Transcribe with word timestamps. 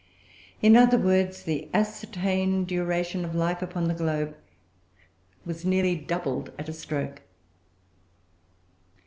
In 0.63 0.75
other 0.75 0.97
words, 0.97 1.43
the 1.43 1.69
ascertained 1.75 2.65
duration 2.67 3.23
of 3.23 3.35
life 3.35 3.61
upon 3.61 3.87
the 3.87 3.93
globe 3.93 4.35
was 5.45 5.63
nearly 5.63 5.95
doubled 5.95 6.51
at 6.57 6.67
a 6.67 6.73
stroke. 6.73 7.21